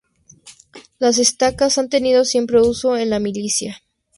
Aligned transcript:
Las 0.97 1.19
estacas 1.19 1.77
han 1.77 1.87
tenido 1.87 2.25
siempre 2.25 2.59
uso 2.59 2.97
en 2.97 3.11
la 3.11 3.19
milicia. 3.19 3.83